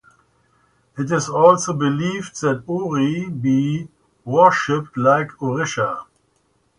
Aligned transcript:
It 0.97 1.11
is 1.11 1.29
also 1.29 1.73
believed 1.73 2.41
that 2.41 2.63
Ori 2.65 3.29
be 3.29 3.87
worshiped 4.25 4.97
like 4.97 5.27
Orisha. 5.39 6.05